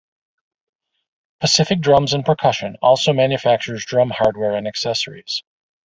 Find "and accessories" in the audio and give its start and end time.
4.55-5.43